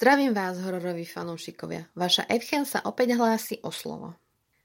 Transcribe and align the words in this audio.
Zdravím 0.00 0.32
vás, 0.32 0.56
hororoví 0.56 1.04
fanúšikovia. 1.04 1.84
Vaša 1.92 2.24
Edchel 2.24 2.64
sa 2.64 2.80
opäť 2.88 3.20
hlási 3.20 3.60
o 3.60 3.68
slovo. 3.68 4.16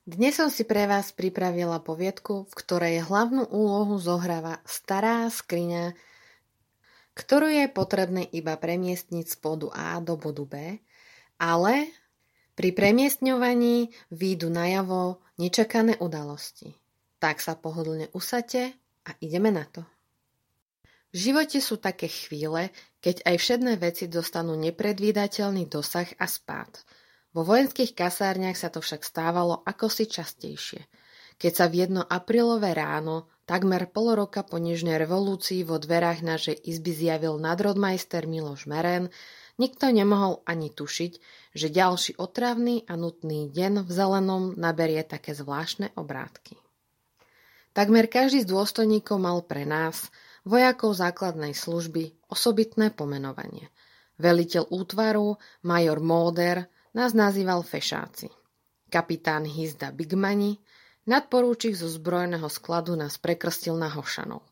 Dnes 0.07 0.39
som 0.39 0.47
si 0.47 0.63
pre 0.63 0.87
vás 0.87 1.11
pripravila 1.11 1.83
poviedku, 1.83 2.47
v 2.47 2.53
ktorej 2.55 3.03
hlavnú 3.03 3.43
úlohu 3.51 3.99
zohráva 3.99 4.63
stará 4.63 5.27
skriňa, 5.27 5.91
ktorú 7.19 7.51
je 7.51 7.67
potrebné 7.67 8.23
iba 8.31 8.55
premiestniť 8.55 9.25
z 9.27 9.35
bodu 9.43 9.75
A 9.75 9.99
do 9.99 10.15
bodu 10.15 10.47
B, 10.47 10.79
ale 11.35 11.91
pri 12.55 12.71
premiestňovaní 12.71 13.91
výjdu 14.15 14.47
najavo 14.47 15.19
nečakané 15.35 15.99
udalosti. 15.99 16.79
Tak 17.19 17.43
sa 17.43 17.59
pohodlne 17.59 18.07
usate 18.15 18.71
a 19.03 19.11
ideme 19.19 19.51
na 19.51 19.67
to. 19.67 19.83
V 21.11 21.31
živote 21.31 21.59
sú 21.59 21.75
také 21.75 22.07
chvíle, 22.07 22.71
keď 23.05 23.21
aj 23.21 23.35
všedné 23.37 23.73
veci 23.77 24.09
dostanú 24.09 24.57
nepredvídateľný 24.57 25.69
dosah 25.69 26.09
a 26.17 26.25
spád. 26.25 26.81
Vo 27.37 27.45
vojenských 27.45 27.93
kasárniach 27.93 28.57
sa 28.57 28.73
to 28.73 28.81
však 28.81 29.05
stávalo 29.05 29.61
ako 29.61 29.93
si 29.93 30.09
častejšie. 30.09 30.81
Keď 31.37 31.51
sa 31.53 31.69
v 31.69 31.85
jedno 31.85 32.01
aprílové 32.01 32.73
ráno, 32.73 33.29
takmer 33.45 33.85
pol 33.93 34.17
roka 34.17 34.41
po 34.41 34.57
nežnej 34.57 34.97
revolúcii 34.97 35.61
vo 35.61 35.77
dverách 35.77 36.25
našej 36.25 36.65
izby 36.65 36.97
zjavil 36.97 37.37
nadrodmajster 37.37 38.25
Miloš 38.25 38.65
Meren, 38.65 39.13
nikto 39.61 39.85
nemohol 39.93 40.41
ani 40.49 40.73
tušiť, 40.73 41.13
že 41.53 41.67
ďalší 41.69 42.17
otravný 42.17 42.89
a 42.89 42.97
nutný 42.97 43.53
deň 43.53 43.85
v 43.85 43.89
zelenom 43.93 44.57
naberie 44.57 45.05
také 45.05 45.37
zvláštne 45.37 45.93
obrátky. 45.93 46.57
Takmer 47.75 48.09
každý 48.09 48.41
z 48.41 48.49
dôstojníkov 48.49 49.21
mal 49.21 49.43
pre 49.45 49.67
nás, 49.67 50.09
vojakov 50.47 50.95
základnej 50.95 51.51
služby, 51.51 52.14
osobitné 52.29 52.93
pomenovanie. 52.95 53.69
Veliteľ 54.15 54.71
útvaru, 54.71 55.35
major 55.67 55.99
Móder, 55.99 56.71
nás 56.95 57.11
nazýval 57.11 57.61
fešáci. 57.61 58.31
Kapitán 58.87 59.43
Hizda 59.43 59.91
Bigmani, 59.91 60.55
nadporúčik 61.03 61.75
zo 61.75 61.91
zbrojného 61.91 62.47
skladu 62.47 62.95
nás 62.95 63.19
prekrstil 63.19 63.75
na 63.75 63.91
Hošanov. 63.91 64.45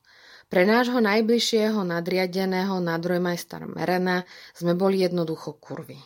Pre 0.51 0.67
nášho 0.67 0.99
najbližšieho 0.99 1.81
nadriadeného 1.81 2.77
nadrojmajstra 2.83 3.65
Merena 3.65 4.27
sme 4.53 4.75
boli 4.75 5.01
jednoducho 5.01 5.55
kurvy. 5.57 5.97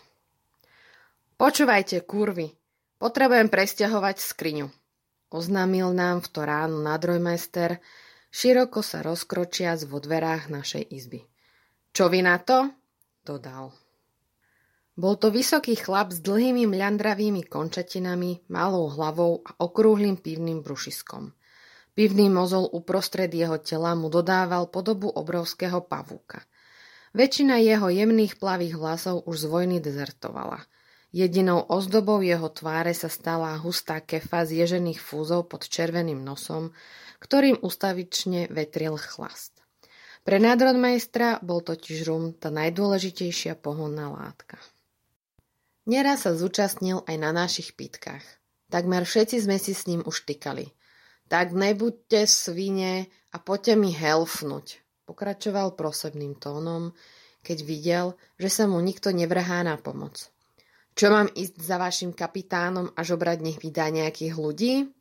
Počúvajte, 1.37 2.05
kurvy, 2.05 2.53
potrebujem 3.02 3.49
presťahovať 3.49 4.17
skriňu. 4.21 4.67
Oznámil 5.33 5.91
nám 5.91 6.23
v 6.23 6.27
to 6.31 6.41
ráno 6.47 6.79
nadrojmajster, 6.79 7.83
široko 8.31 8.79
sa 8.79 9.03
rozkročiac 9.03 9.83
vo 9.83 9.99
dverách 9.99 10.47
našej 10.47 10.83
izby. 10.95 11.27
Čo 11.97 12.13
vy 12.13 12.21
na 12.21 12.37
to? 12.37 12.69
Dodal. 13.25 13.73
Bol 14.93 15.17
to 15.17 15.33
vysoký 15.33 15.73
chlap 15.73 16.13
s 16.13 16.21
dlhými 16.21 16.69
mľandravými 16.69 17.49
končatinami, 17.49 18.45
malou 18.53 18.85
hlavou 18.93 19.41
a 19.41 19.57
okrúhlým 19.57 20.21
pivným 20.21 20.61
brušiskom. 20.61 21.33
Pivný 21.97 22.29
mozol 22.29 22.69
uprostred 22.69 23.33
jeho 23.33 23.57
tela 23.57 23.97
mu 23.97 24.13
dodával 24.13 24.69
podobu 24.69 25.09
obrovského 25.09 25.81
pavúka. 25.81 26.45
Väčšina 27.17 27.57
jeho 27.65 27.89
jemných 27.89 28.37
plavých 28.37 28.77
vlasov 28.77 29.25
už 29.25 29.33
z 29.41 29.45
vojny 29.49 29.77
dezertovala. 29.81 30.69
Jedinou 31.09 31.65
ozdobou 31.65 32.21
jeho 32.21 32.53
tváre 32.53 32.93
sa 32.93 33.09
stala 33.09 33.57
hustá 33.57 34.05
kefa 34.05 34.45
z 34.45 34.69
ježených 34.69 35.01
fúzov 35.01 35.49
pod 35.49 35.65
červeným 35.65 36.21
nosom, 36.21 36.77
ktorým 37.25 37.57
ustavične 37.65 38.53
vetril 38.53 39.01
chlast. 39.01 39.56
Pre 40.28 40.44
nádrodmajstra 40.44 41.39
bol 41.39 41.64
totiž 41.64 42.03
rum 42.03 42.36
tá 42.36 42.52
najdôležitejšia 42.52 43.56
pohonná 43.56 44.11
látka. 44.11 44.59
Neraz 45.88 46.28
sa 46.28 46.36
zúčastnil 46.36 47.00
aj 47.08 47.16
na 47.16 47.31
našich 47.31 47.80
pitkách. 47.80 48.28
Takmer 48.67 49.08
všetci 49.08 49.48
sme 49.48 49.55
si 49.55 49.72
s 49.72 49.88
ním 49.88 50.03
už 50.03 50.28
tykali. 50.28 50.67
Tak 51.31 51.55
nebuďte 51.55 52.28
svine 52.28 53.08
a 53.32 53.39
poďte 53.39 53.80
mi 53.80 53.95
helfnúť, 53.95 54.83
pokračoval 55.08 55.80
prosebným 55.80 56.36
tónom, 56.36 56.92
keď 57.39 57.58
videl, 57.64 58.05
že 58.36 58.52
sa 58.52 58.67
mu 58.67 58.83
nikto 58.83 59.16
nevrhá 59.16 59.64
na 59.64 59.80
pomoc. 59.80 60.27
Čo 60.92 61.08
mám 61.08 61.32
ísť 61.32 61.55
za 61.55 61.80
vašim 61.80 62.11
kapitánom 62.11 62.92
a 62.92 62.99
žobrať 62.99 63.48
nech 63.48 63.64
vydá 63.64 63.87
nejakých 63.87 64.36
ľudí? 64.36 64.92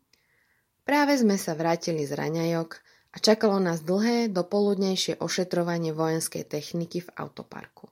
Práve 0.86 1.18
sme 1.18 1.34
sa 1.34 1.58
vrátili 1.58 2.06
z 2.06 2.14
raňajok 2.14 2.85
a 3.16 3.18
čakalo 3.18 3.56
nás 3.56 3.80
dlhé 3.80 4.28
dopoludnejšie 4.28 5.24
ošetrovanie 5.24 5.96
vojenskej 5.96 6.44
techniky 6.44 7.00
v 7.00 7.08
autoparku. 7.16 7.88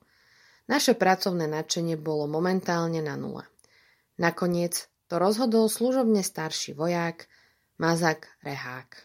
Naše 0.69 0.93
pracovné 0.93 1.49
nadšenie 1.49 1.97
bolo 1.97 2.29
momentálne 2.29 3.01
na 3.01 3.17
nule. 3.17 3.49
Nakoniec 4.21 4.85
to 5.09 5.17
rozhodol 5.17 5.73
služobne 5.73 6.21
starší 6.21 6.77
voják 6.77 7.25
Mazak 7.81 8.37
Rehák. 8.45 9.01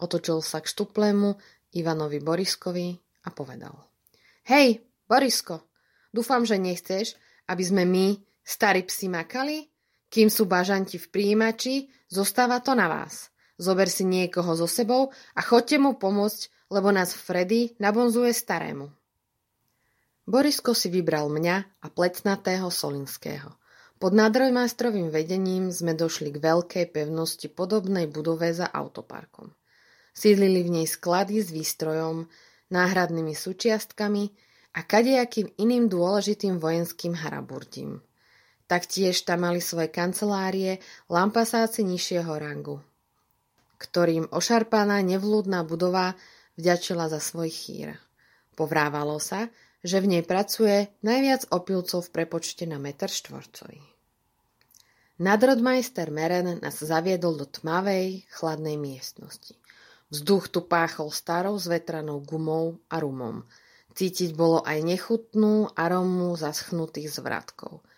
Otočil 0.00 0.40
sa 0.40 0.64
k 0.64 0.72
štuplému 0.72 1.36
Ivanovi 1.76 2.24
Boriskovi 2.24 2.96
a 3.24 3.28
povedal. 3.28 3.76
Hej, 4.48 4.80
Borisko, 5.04 5.68
dúfam, 6.16 6.48
že 6.48 6.56
nechceš, 6.56 7.12
aby 7.44 7.60
sme 7.60 7.84
my, 7.84 8.16
starí 8.40 8.88
psi, 8.88 9.12
makali? 9.12 9.68
Kým 10.08 10.32
sú 10.32 10.48
bažanti 10.48 10.96
v 10.96 11.12
príjimači, 11.12 11.92
zostáva 12.08 12.64
to 12.64 12.72
na 12.72 12.88
vás. 12.88 13.28
Zober 13.58 13.90
si 13.90 14.06
niekoho 14.06 14.54
so 14.54 14.70
sebou 14.70 15.10
a 15.34 15.40
chodte 15.42 15.82
mu 15.82 15.98
pomôcť, 15.98 16.70
lebo 16.70 16.94
nás 16.94 17.10
Freddy 17.10 17.74
nabonzuje 17.82 18.30
starému. 18.30 18.86
Borisko 20.28 20.76
si 20.78 20.92
vybral 20.92 21.26
mňa 21.26 21.82
a 21.82 21.86
plecnatého 21.90 22.70
Solinského. 22.70 23.58
Pod 23.98 24.14
nadrojmajstrovým 24.14 25.10
vedením 25.10 25.74
sme 25.74 25.90
došli 25.90 26.30
k 26.30 26.38
veľkej 26.38 26.86
pevnosti 26.94 27.50
podobnej 27.50 28.06
budove 28.06 28.46
za 28.54 28.70
autoparkom. 28.70 29.50
Sídlili 30.14 30.62
v 30.62 30.70
nej 30.70 30.86
sklady 30.86 31.42
s 31.42 31.50
výstrojom, 31.50 32.30
náhradnými 32.70 33.34
súčiastkami 33.34 34.30
a 34.76 34.86
kadejakým 34.86 35.50
iným 35.58 35.90
dôležitým 35.90 36.62
vojenským 36.62 37.16
haraburdím. 37.16 37.98
Taktiež 38.68 39.24
tam 39.24 39.48
mali 39.48 39.64
svoje 39.64 39.88
kancelárie 39.88 40.78
lampasáci 41.08 41.82
nižšieho 41.88 42.28
rangu, 42.36 42.84
ktorým 43.78 44.28
ošarpaná 44.34 45.00
nevlúdna 45.06 45.62
budova 45.62 46.18
vďačila 46.58 47.06
za 47.06 47.22
svoj 47.22 47.48
chýr. 47.48 47.88
Povrávalo 48.58 49.22
sa, 49.22 49.46
že 49.86 50.02
v 50.02 50.18
nej 50.18 50.22
pracuje 50.26 50.90
najviac 51.06 51.46
opilcov 51.54 52.10
v 52.10 52.12
prepočte 52.12 52.66
na 52.66 52.82
meter 52.82 53.06
štvorcový. 53.06 53.78
Nadrodmajster 55.18 56.10
Meren 56.10 56.58
nás 56.62 56.78
zaviedol 56.78 57.38
do 57.38 57.46
tmavej, 57.46 58.26
chladnej 58.30 58.78
miestnosti. 58.78 59.54
Vzduch 60.10 60.50
tu 60.50 60.66
páchol 60.66 61.10
starou 61.14 61.54
zvetranou 61.58 62.22
gumou 62.22 62.78
a 62.90 62.98
rumom. 62.98 63.46
Cítiť 63.94 64.34
bolo 64.34 64.62
aj 64.62 64.78
nechutnú 64.82 65.70
aromu 65.74 66.34
zaschnutých 66.34 67.14
zvratkov– 67.14 67.78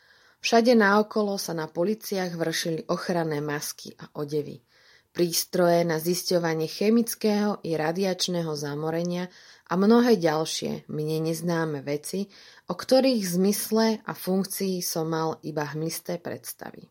Všade 0.41 0.73
naokolo 0.73 1.37
sa 1.37 1.53
na 1.53 1.69
policiách 1.69 2.33
vršili 2.33 2.89
ochranné 2.89 3.45
masky 3.45 3.93
a 4.01 4.09
odevy. 4.17 4.65
Prístroje 5.10 5.82
na 5.82 5.98
zisťovanie 5.98 6.71
chemického 6.71 7.59
i 7.66 7.75
radiačného 7.75 8.54
zamorenia 8.54 9.26
a 9.66 9.75
mnohé 9.75 10.15
ďalšie, 10.15 10.87
mne 10.87 11.26
neznáme 11.26 11.82
veci, 11.82 12.31
o 12.71 12.78
ktorých 12.78 13.22
zmysle 13.26 14.06
a 14.06 14.12
funkcii 14.15 14.78
som 14.78 15.10
mal 15.10 15.43
iba 15.43 15.66
hmlisté 15.66 16.22
predstavy. 16.22 16.87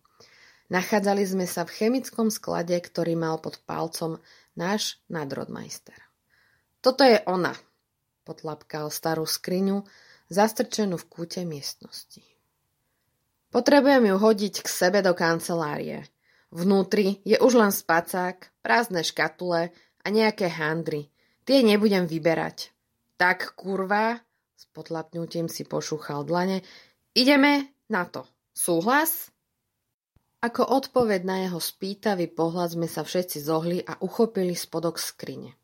Nachádzali 0.68 1.24
sme 1.24 1.48
sa 1.48 1.64
v 1.64 1.74
chemickom 1.74 2.28
sklade, 2.28 2.76
ktorý 2.76 3.16
mal 3.16 3.40
pod 3.40 3.64
palcom 3.64 4.20
náš 4.54 5.00
nadrodmajster. 5.08 5.98
Toto 6.84 7.08
je 7.08 7.24
ona, 7.24 7.56
potlapkal 8.28 8.92
starú 8.92 9.24
skriňu, 9.24 9.88
zastrčenú 10.30 11.00
v 11.00 11.10
kúte 11.10 11.42
miestnosti. 11.48 12.22
Potrebujem 13.50 14.14
ju 14.14 14.16
hodiť 14.22 14.62
k 14.62 14.68
sebe 14.70 15.00
do 15.02 15.18
kancelárie. 15.18 16.06
Vnútri 16.50 17.22
je 17.22 17.38
už 17.38 17.62
len 17.62 17.70
spacák, 17.70 18.50
prázdne 18.66 19.06
škatule 19.06 19.70
a 20.02 20.08
nejaké 20.10 20.50
handry. 20.50 21.14
Tie 21.46 21.62
nebudem 21.62 22.10
vyberať. 22.10 22.74
Tak, 23.22 23.54
kurva, 23.54 24.18
s 24.58 24.66
potlapnutím 24.74 25.46
si 25.46 25.66
pošúchal 25.66 26.26
dlane, 26.26 26.66
ideme 27.14 27.70
na 27.90 28.10
to. 28.10 28.26
Súhlas? 28.54 29.30
Ako 30.40 30.64
odpoveď 30.64 31.22
na 31.28 31.38
jeho 31.46 31.60
spýtavý 31.60 32.32
pohľad 32.32 32.80
sme 32.80 32.88
sa 32.88 33.04
všetci 33.04 33.38
zohli 33.44 33.84
a 33.84 34.00
uchopili 34.00 34.56
spodok 34.56 34.96
skrine. 34.96 35.60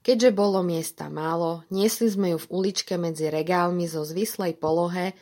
Keďže 0.00 0.32
bolo 0.32 0.64
miesta 0.64 1.12
málo, 1.12 1.68
niesli 1.68 2.08
sme 2.08 2.32
ju 2.32 2.38
v 2.40 2.50
uličke 2.50 2.96
medzi 2.96 3.28
regálmi 3.28 3.84
zo 3.84 4.00
zvislej 4.00 4.56
polohe 4.56 5.12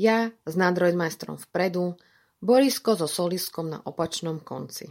ja 0.00 0.32
s 0.48 0.54
nádrojdmajstrom 0.56 1.36
vpredu, 1.50 1.98
Borisko 2.40 2.96
so 2.96 3.04
soliskom 3.04 3.68
na 3.68 3.84
opačnom 3.84 4.40
konci. 4.40 4.88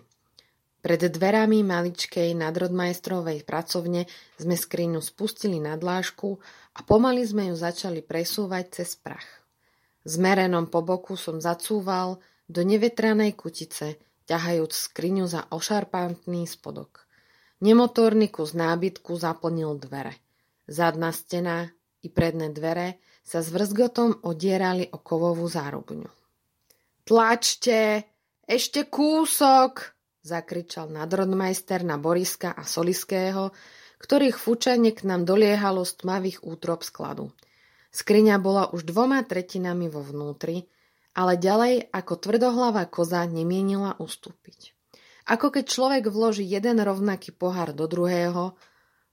Pred 0.85 1.09
dverami 1.09 1.65
maličkej 1.65 2.37
nadrodmajstrovej 2.37 3.41
pracovne 3.41 4.05
sme 4.37 4.53
skriňu 4.53 5.01
spustili 5.01 5.57
na 5.57 5.73
dlážku 5.73 6.37
a 6.77 6.79
pomaly 6.85 7.25
sme 7.25 7.49
ju 7.49 7.55
začali 7.57 8.05
presúvať 8.05 8.65
cez 8.69 8.93
prach. 9.01 9.25
S 10.05 10.21
merenom 10.21 10.69
po 10.69 10.85
boku 10.85 11.17
som 11.17 11.41
zacúval 11.41 12.21
do 12.45 12.61
nevetranej 12.61 13.33
kutice, 13.33 13.97
ťahajúc 14.29 14.69
skriňu 14.69 15.25
za 15.25 15.49
ošarpantný 15.49 16.45
spodok. 16.45 17.09
Nemotorný 17.65 18.29
kus 18.29 18.53
nábytku 18.53 19.17
zaplnil 19.17 19.73
dvere. 19.81 20.13
Zadná 20.69 21.09
stena 21.09 21.65
i 22.05 22.13
predné 22.13 22.53
dvere 22.53 23.01
sa 23.25 23.41
s 23.41 23.49
vrzgotom 23.49 24.21
odierali 24.21 24.85
o 24.93 25.01
kovovú 25.01 25.49
zárubňu. 25.49 26.18
Tlačte! 27.09 28.05
Ešte 28.45 28.85
kúsok! 28.85 29.97
zakričal 30.21 30.93
nadrodmajster 30.93 31.81
na 31.81 31.97
Boriska 31.97 32.53
a 32.53 32.61
Soliského, 32.61 33.49
ktorých 33.97 34.37
fúčanie 34.37 34.93
k 34.93 35.09
nám 35.09 35.25
doliehalo 35.25 35.81
z 35.89 36.05
tmavých 36.05 36.45
útrop 36.45 36.85
skladu. 36.85 37.33
Skriňa 37.89 38.37
bola 38.37 38.69
už 38.69 38.85
dvoma 38.85 39.25
tretinami 39.25 39.89
vo 39.89 40.05
vnútri, 40.05 40.69
ale 41.17 41.41
ďalej 41.41 41.89
ako 41.89 42.13
tvrdohlavá 42.13 42.85
koza 42.85 43.25
nemienila 43.25 43.97
ustúpiť. 43.97 44.77
Ako 45.33 45.49
keď 45.49 45.65
človek 45.65 46.13
vloží 46.13 46.45
jeden 46.45 46.77
rovnaký 46.77 47.33
pohár 47.33 47.73
do 47.73 47.89
druhého, 47.89 48.53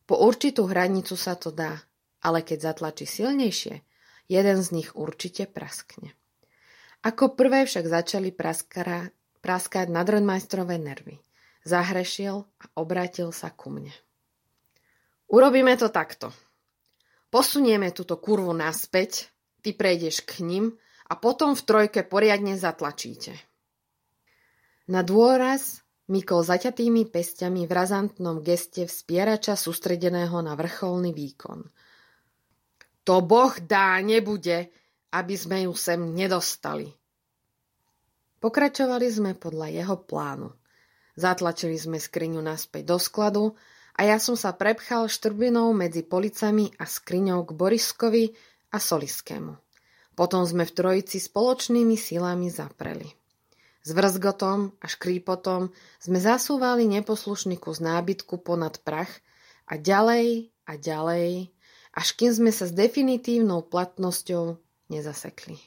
po 0.04 0.14
určitú 0.20 0.68
hranicu 0.68 1.16
sa 1.16 1.32
to 1.32 1.48
dá, 1.48 1.80
ale 2.20 2.44
keď 2.44 2.76
zatlačí 2.76 3.08
silnejšie, 3.08 3.80
jeden 4.28 4.58
z 4.60 4.68
nich 4.84 4.92
určite 4.92 5.48
praskne. 5.48 6.12
Ako 7.06 7.38
prvé 7.38 7.70
však 7.70 7.86
začali 7.86 8.34
praskara, 8.34 9.14
praskať 9.38 9.86
nadrodmajstrové 9.94 10.74
nervy. 10.74 11.22
Zahrešiel 11.62 12.42
a 12.42 12.66
obrátil 12.82 13.30
sa 13.30 13.54
ku 13.54 13.70
mne. 13.70 13.94
Urobíme 15.30 15.70
to 15.78 15.86
takto. 15.86 16.34
Posunieme 17.30 17.94
túto 17.94 18.18
kurvu 18.18 18.50
naspäť, 18.50 19.30
ty 19.62 19.70
prejdeš 19.70 20.26
k 20.26 20.42
ním 20.42 20.74
a 21.06 21.14
potom 21.14 21.54
v 21.54 21.62
trojke 21.62 22.02
poriadne 22.02 22.58
zatlačíte. 22.58 23.38
Na 24.90 25.06
dôraz 25.06 25.86
mykol 26.10 26.42
zaťatými 26.42 27.06
pestiami 27.06 27.70
v 27.70 27.72
razantnom 27.74 28.42
geste 28.42 28.86
vspierača 28.86 29.54
sústredeného 29.54 30.42
na 30.42 30.58
vrcholný 30.58 31.14
výkon. 31.14 31.66
To 33.06 33.14
Boh 33.22 33.54
dá 33.62 33.98
nebude, 34.02 34.74
aby 35.12 35.34
sme 35.38 35.66
ju 35.68 35.72
sem 35.74 35.98
nedostali. 36.14 36.90
Pokračovali 38.40 39.08
sme 39.08 39.32
podľa 39.32 39.72
jeho 39.72 39.96
plánu. 39.96 40.52
Zatlačili 41.16 41.80
sme 41.80 41.96
skriňu 41.96 42.44
naspäť 42.44 42.92
do 42.92 42.98
skladu 43.00 43.44
a 43.96 44.04
ja 44.04 44.20
som 44.20 44.36
sa 44.36 44.52
prepchal 44.52 45.08
štrbinou 45.08 45.72
medzi 45.72 46.04
policami 46.04 46.68
a 46.76 46.84
skriňou 46.84 47.48
k 47.48 47.50
Boriskovi 47.56 48.24
a 48.70 48.76
Soliskému. 48.76 49.56
Potom 50.12 50.44
sme 50.44 50.68
v 50.68 50.72
trojici 50.76 51.16
spoločnými 51.16 51.96
silami 51.96 52.52
zapreli. 52.52 53.08
S 53.86 53.94
vrzgotom 53.94 54.76
a 54.82 54.86
škrípotom 54.90 55.70
sme 56.02 56.18
zasúvali 56.20 56.84
neposlušný 56.90 57.56
kus 57.56 57.78
nábytku 57.80 58.42
ponad 58.42 58.82
prach 58.82 59.22
a 59.70 59.78
ďalej 59.80 60.50
a 60.66 60.72
ďalej, 60.74 61.54
až 61.96 62.08
kým 62.18 62.32
sme 62.34 62.50
sa 62.50 62.68
s 62.68 62.74
definitívnou 62.74 63.64
platnosťou 63.64 64.58
nezasekli. 64.92 65.58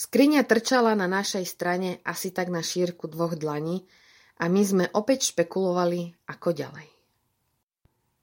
Skriňa 0.00 0.48
trčala 0.48 0.96
na 0.96 1.04
našej 1.04 1.44
strane 1.44 2.00
asi 2.08 2.32
tak 2.32 2.48
na 2.48 2.64
šírku 2.64 3.04
dvoch 3.04 3.36
dlaní 3.36 3.84
a 4.40 4.48
my 4.48 4.62
sme 4.64 4.84
opäť 4.96 5.36
špekulovali, 5.36 6.16
ako 6.24 6.48
ďalej. 6.56 6.88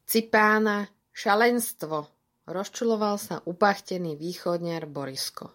Cipána, 0.09 0.89
šalenstvo, 1.13 2.09
rozčuloval 2.49 3.21
sa 3.21 3.45
upachtený 3.45 4.17
východniar 4.17 4.89
Borisko. 4.89 5.53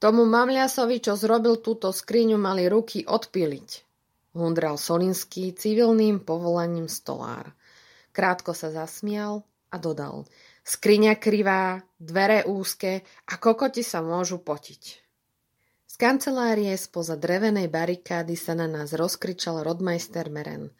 Tomu 0.00 0.28
mamliasovi, 0.28 1.00
čo 1.00 1.16
zrobil 1.16 1.60
túto 1.64 1.92
skriňu, 1.92 2.36
mali 2.36 2.68
ruky 2.68 3.04
odpiliť, 3.04 3.70
hundral 4.36 4.76
Solinský 4.76 5.56
civilným 5.56 6.20
povolaním 6.20 6.88
stolár. 6.88 7.52
Krátko 8.12 8.52
sa 8.52 8.72
zasmial 8.72 9.44
a 9.70 9.76
dodal. 9.78 10.26
Skriňa 10.60 11.16
krivá, 11.16 11.80
dvere 11.96 12.44
úzke 12.44 13.00
a 13.28 13.34
kokoti 13.40 13.80
sa 13.80 14.04
môžu 14.04 14.44
potiť. 14.44 14.82
Z 15.88 15.94
kancelárie 15.96 16.72
spoza 16.76 17.16
drevenej 17.16 17.72
barikády 17.72 18.36
sa 18.36 18.52
na 18.52 18.68
nás 18.68 18.92
rozkričal 18.92 19.64
rodmajster 19.64 20.28
Meren. 20.28 20.70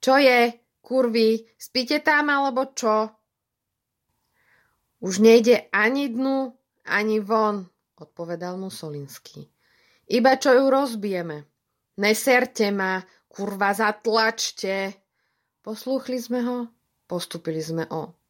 Čo 0.00 0.16
je? 0.16 0.56
Kurvy, 0.80 1.44
spíte 1.58 2.00
tam 2.00 2.32
alebo 2.32 2.70
čo? 2.72 3.10
Už 5.02 5.20
nejde 5.20 5.68
ani 5.74 6.08
dnu, 6.08 6.54
ani 6.86 7.20
von, 7.20 7.68
odpovedal 7.98 8.56
mu 8.56 8.72
Solinský. 8.72 9.44
Iba 10.06 10.38
čo 10.38 10.54
ju 10.54 10.70
rozbijeme. 10.70 11.44
Neserte 11.98 12.70
ma, 12.70 13.02
kurva, 13.26 13.74
zatlačte. 13.74 14.94
Poslúchli 15.60 16.22
sme 16.22 16.40
ho, 16.46 16.58
postupili 17.10 17.58
sme 17.58 17.90
o 17.90 18.25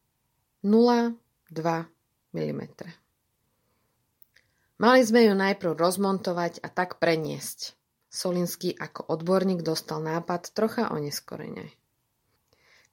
0,2 0.65 1.17
mm. 2.33 2.61
Mali 4.77 5.01
sme 5.01 5.25
ju 5.25 5.33
najprv 5.33 5.73
rozmontovať 5.73 6.61
a 6.61 6.69
tak 6.69 7.01
preniesť. 7.01 7.73
Solinský 8.07 8.77
ako 8.77 9.09
odborník 9.09 9.65
dostal 9.65 10.01
nápad 10.01 10.53
trocha 10.53 10.93
oneskorene. 10.93 11.73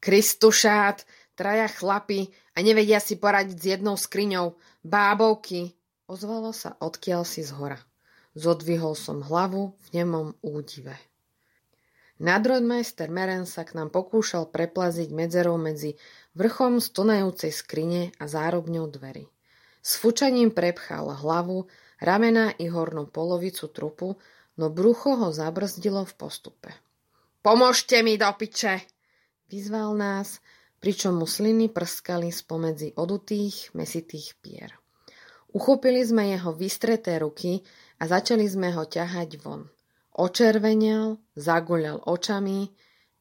Kristušát, 0.01 1.05
traja 1.33 1.69
chlapi 1.69 2.29
a 2.57 2.61
nevedia 2.61 3.01
si 3.01 3.17
poradiť 3.17 3.57
s 3.57 3.67
jednou 3.77 3.97
skriňou. 3.97 4.57
Bábovky, 4.85 5.73
ozvalo 6.09 6.53
sa 6.53 6.77
odkiaľ 6.81 7.25
si 7.25 7.41
z 7.41 7.57
hora. 7.57 7.81
Zodvihol 8.37 8.99
som 8.99 9.23
hlavu 9.25 9.77
v 9.79 9.89
nemom 9.97 10.37
údive. 10.43 10.97
Nadrodmajster 12.23 13.11
Meren 13.11 13.43
sa 13.43 13.67
k 13.67 13.75
nám 13.75 13.91
pokúšal 13.91 14.47
preplaziť 14.55 15.11
medzerou 15.11 15.59
medzi 15.59 15.99
vrchom 16.39 16.79
stonajúcej 16.79 17.51
skrine 17.51 18.15
a 18.23 18.31
zárobňou 18.31 18.87
dverí. 18.87 19.27
S 19.83 19.99
fučaním 19.99 20.55
prepchal 20.55 21.11
hlavu, 21.11 21.67
ramena 21.99 22.55
i 22.55 22.71
hornú 22.71 23.11
polovicu 23.11 23.67
trupu, 23.67 24.15
no 24.55 24.71
brucho 24.71 25.19
ho 25.19 25.35
zabrzdilo 25.35 26.07
v 26.07 26.15
postupe. 26.15 26.71
Pomôžte 27.43 28.01
mi 28.07 28.15
do 28.15 28.31
piče! 28.31 28.87
Vyzval 29.51 29.99
nás, 29.99 30.39
pričom 30.79 31.19
mu 31.19 31.27
sliny 31.27 31.69
prskali 31.69 32.31
spomedzi 32.31 32.95
odutých, 32.95 33.75
mesitých 33.75 34.39
pier. 34.39 34.71
Uchopili 35.51 36.01
sme 36.07 36.31
jeho 36.31 36.55
vystreté 36.55 37.19
ruky 37.19 37.63
a 37.99 38.07
začali 38.07 38.47
sme 38.47 38.71
ho 38.71 38.87
ťahať 38.87 39.39
von. 39.43 39.69
Očervenel, 40.15 41.19
zaguľal 41.35 42.07
očami 42.07 42.71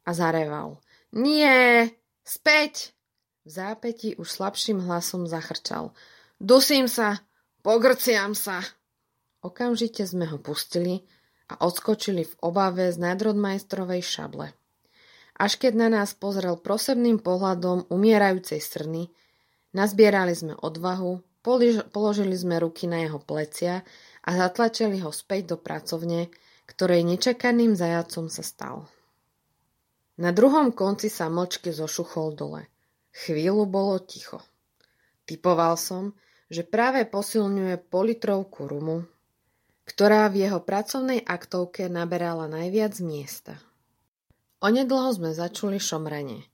a 0.05 0.13
zareval. 0.13 0.77
Nie! 1.17 1.89
Späť! 2.21 2.93
V 3.43 3.49
zápäti 3.49 4.15
už 4.15 4.29
slabším 4.29 4.85
hlasom 4.85 5.25
zachrčal. 5.25 5.91
Dusím 6.37 6.85
sa! 6.85 7.19
Pogrciam 7.65 8.37
sa! 8.37 8.61
Okamžite 9.43 10.05
sme 10.07 10.29
ho 10.29 10.37
pustili 10.39 11.03
a 11.51 11.65
odskočili 11.65 12.23
v 12.23 12.33
obave 12.45 12.87
z 12.93 13.01
nadrodmajstrovej 13.01 14.01
šable. 14.05 14.47
Až 15.33 15.57
keď 15.59 15.73
na 15.75 15.89
nás 15.89 16.13
pozrel 16.13 16.55
prosebným 16.61 17.19
pohľadom 17.19 17.89
umierajúcej 17.89 18.61
srny, 18.61 19.09
nazbierali 19.73 20.31
sme 20.37 20.53
odvahu, 20.55 21.41
položili 21.91 22.37
sme 22.37 22.61
ruky 22.61 22.85
na 22.85 23.03
jeho 23.03 23.19
plecia 23.19 23.81
a 24.23 24.29
zatlačili 24.31 25.01
ho 25.03 25.11
späť 25.11 25.55
do 25.55 25.57
pracovne, 25.59 26.31
ktorej 26.73 27.05
nečakaným 27.05 27.77
zajacom 27.77 28.33
sa 28.33 28.41
stal. 28.41 28.89
Na 30.17 30.33
druhom 30.33 30.73
konci 30.73 31.09
sa 31.09 31.29
mlčky 31.29 31.69
zošuchol 31.73 32.37
dole. 32.37 32.69
Chvíľu 33.13 33.69
bolo 33.69 34.01
ticho. 34.01 34.41
Typoval 35.29 35.77
som, 35.77 36.17
že 36.49 36.65
práve 36.65 37.05
posilňuje 37.05 37.77
politrovku 37.89 38.65
rumu, 38.65 39.05
ktorá 39.85 40.29
v 40.33 40.49
jeho 40.49 40.59
pracovnej 40.61 41.21
aktovke 41.21 41.89
naberala 41.89 42.49
najviac 42.49 42.97
miesta. 43.01 43.57
Onedlho 44.63 45.09
sme 45.13 45.29
začuli 45.35 45.77
šomranie. 45.77 46.45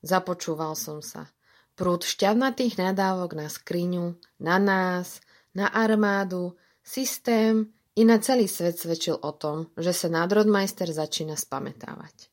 Započúval 0.00 0.74
som 0.74 1.04
sa. 1.04 1.28
Prúd 1.76 2.04
šťavnatých 2.04 2.80
nadávok 2.80 3.36
na 3.36 3.48
skriňu, 3.52 4.16
na 4.40 4.56
nás, 4.56 5.20
na 5.52 5.68
armádu, 5.68 6.56
systém 6.80 7.68
i 7.98 8.02
na 8.06 8.22
celý 8.22 8.46
svet 8.46 8.78
svedčil 8.78 9.18
o 9.18 9.32
tom, 9.34 9.70
že 9.74 9.90
sa 9.90 10.06
nádrodmajster 10.06 10.90
začína 10.90 11.34
spametávať. 11.34 12.30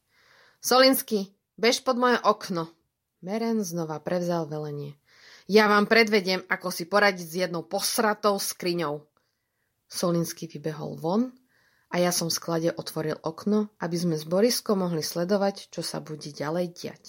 Solinsky, 0.61 1.33
bež 1.57 1.81
pod 1.81 1.97
moje 1.97 2.17
okno. 2.21 2.69
Meren 3.25 3.65
znova 3.65 3.97
prevzal 3.97 4.45
velenie. 4.45 4.93
Ja 5.47 5.71
vám 5.71 5.87
predvediem, 5.87 6.43
ako 6.45 6.69
si 6.69 6.85
poradiť 6.85 7.25
s 7.25 7.35
jednou 7.47 7.63
posratou 7.65 8.37
skriňou. 8.37 9.01
Solinsky 9.87 10.45
vybehol 10.51 10.99
von 10.99 11.31
a 11.87 12.03
ja 12.03 12.11
som 12.11 12.27
v 12.27 12.37
sklade 12.37 12.69
otvoril 12.75 13.15
okno, 13.23 13.71
aby 13.79 13.95
sme 13.95 14.19
s 14.19 14.27
Boriskom 14.27 14.83
mohli 14.83 14.99
sledovať, 14.99 15.71
čo 15.71 15.79
sa 15.79 16.03
bude 16.03 16.29
ďalej 16.35 16.65
diať. 16.75 17.03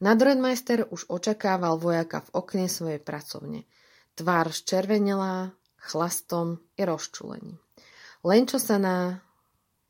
Nadredmeister 0.00 0.88
už 0.88 1.10
očakával 1.12 1.76
vojaka 1.76 2.24
v 2.24 2.30
okne 2.32 2.66
svojej 2.70 3.02
pracovne. 3.02 3.68
Tvár 4.16 4.48
zčervenelá, 4.54 5.52
chlastom 5.80 6.60
i 6.76 6.84
rozčulením. 6.84 7.56
Len 8.20 8.44
čo 8.44 8.60
sa 8.60 8.76
na 8.76 9.24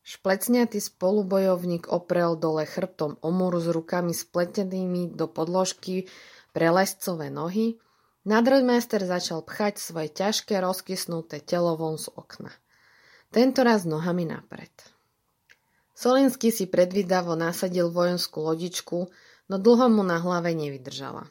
šplecňatý 0.06 0.78
spolubojovník 0.78 1.90
oprel 1.90 2.38
dole 2.38 2.62
chrbtom 2.64 3.18
o 3.20 3.30
s 3.58 3.66
rukami 3.66 4.14
spletenými 4.14 5.12
do 5.12 5.26
podložky 5.26 6.06
pre 6.54 6.70
lescové 6.70 7.28
nohy, 7.28 7.82
nadroďmeister 8.22 9.02
začal 9.02 9.42
pchať 9.42 9.82
svoje 9.82 10.08
ťažké 10.14 10.62
rozkysnuté 10.62 11.42
telo 11.42 11.74
von 11.74 11.98
z 11.98 12.10
okna. 12.14 12.54
Tento 13.30 13.62
raz 13.62 13.86
nohami 13.86 14.26
napred. 14.26 14.72
Solinsky 15.94 16.48
si 16.48 16.64
predvídavo 16.64 17.36
nasadil 17.36 17.92
vojenskú 17.92 18.40
lodičku, 18.40 19.12
no 19.50 19.56
dlho 19.60 19.86
mu 19.92 20.02
na 20.02 20.16
hlave 20.16 20.56
nevydržala. 20.56 21.28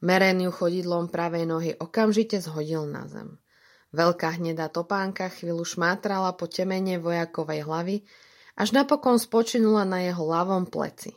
Meren 0.00 0.40
ju 0.40 0.50
chodidlom 0.50 1.12
pravej 1.12 1.44
nohy 1.44 1.70
okamžite 1.76 2.40
zhodil 2.40 2.88
na 2.88 3.04
zem. 3.06 3.36
Veľká 3.90 4.38
hnedá 4.38 4.70
topánka 4.70 5.26
chvíľu 5.26 5.66
šmátrala 5.66 6.30
po 6.38 6.46
temene 6.46 7.02
vojakovej 7.02 7.66
hlavy, 7.66 7.96
až 8.54 8.70
napokon 8.70 9.18
spočinula 9.18 9.82
na 9.82 10.06
jeho 10.06 10.22
ľavom 10.22 10.70
pleci. 10.70 11.10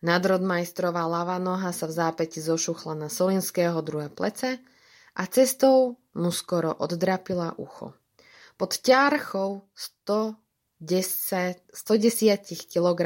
Nadrodmajstrová 0.00 1.04
ľavá 1.04 1.36
noha 1.36 1.72
sa 1.76 1.84
v 1.88 1.96
zápäti 1.96 2.40
zošuchla 2.40 2.96
na 2.96 3.08
Solinského 3.12 3.76
druhé 3.84 4.08
plece 4.08 4.60
a 5.16 5.22
cestou 5.28 6.00
mu 6.16 6.32
skoro 6.32 6.72
oddrapila 6.72 7.56
ucho. 7.60 7.92
Pod 8.56 8.80
ťarchou 8.80 9.68
110, 9.76 11.68
110 11.68 12.72
kg 12.72 13.00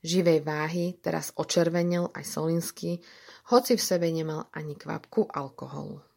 živej 0.00 0.40
váhy 0.40 0.96
teraz 1.00 1.36
očervenil 1.36 2.08
aj 2.16 2.24
Solinský, 2.24 3.04
hoci 3.52 3.76
v 3.76 3.82
sebe 3.84 4.08
nemal 4.08 4.48
ani 4.56 4.72
kvapku 4.72 5.28
alkoholu. 5.28 6.07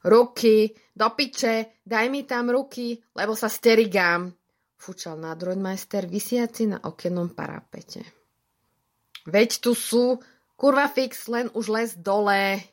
Ruky, 0.00 0.72
do 0.96 1.12
piče, 1.12 1.84
daj 1.84 2.08
mi 2.08 2.24
tam 2.24 2.48
ruky, 2.48 2.96
lebo 3.12 3.36
sa 3.36 3.52
sterigám, 3.52 4.32
fúčal 4.80 5.20
nadroďmajster 5.20 6.08
vysiaci 6.08 6.72
na 6.72 6.80
okennom 6.80 7.36
parapete. 7.36 8.00
Veď 9.28 9.60
tu 9.60 9.76
sú, 9.76 10.16
kurva 10.56 10.88
fix, 10.88 11.28
len 11.28 11.52
už 11.52 11.68
les 11.68 11.90
dole. 12.00 12.64